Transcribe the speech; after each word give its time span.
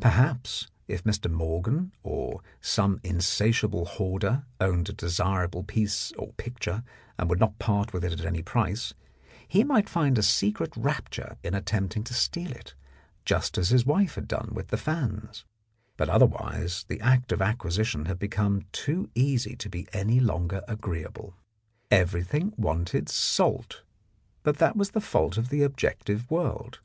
Perhaps 0.00 0.68
if 0.88 1.04
Mr. 1.04 1.30
Morgan 1.30 1.92
or 2.02 2.40
some 2.58 2.98
insatiable 3.04 3.84
hoarder 3.84 4.46
owned 4.58 4.88
a 4.88 4.94
desirable 4.94 5.62
piece 5.62 6.10
or 6.12 6.32
picture 6.38 6.82
and 7.18 7.28
would 7.28 7.38
not 7.38 7.58
part 7.58 7.92
with 7.92 8.02
it 8.02 8.14
at 8.14 8.24
any 8.24 8.40
price, 8.40 8.94
he 9.46 9.62
might 9.62 9.90
find 9.90 10.16
a 10.16 10.22
secret 10.22 10.72
rapture 10.74 11.36
in 11.44 11.52
attempting 11.52 12.02
to 12.04 12.14
steal 12.14 12.50
it, 12.52 12.74
just 13.26 13.58
as 13.58 13.68
his 13.68 13.84
wife 13.84 14.14
had 14.14 14.26
done 14.26 14.48
with 14.52 14.68
the 14.68 14.78
fans, 14.78 15.44
but 15.98 16.08
otherwise 16.08 16.86
the 16.88 17.02
act 17.02 17.30
of 17.30 17.42
acquisition 17.42 18.06
had 18.06 18.18
become 18.18 18.62
too 18.72 19.10
easy 19.14 19.54
to 19.54 19.68
be 19.68 19.86
any 19.92 20.18
longer 20.18 20.62
agreeable. 20.66 21.34
Everything 21.90 22.54
wanted 22.56 23.10
salt, 23.10 23.82
but 24.44 24.56
that 24.56 24.78
was 24.78 24.92
the 24.92 25.00
fault 25.02 25.36
of 25.36 25.50
the 25.50 25.62
objective 25.62 26.30
world. 26.30 26.80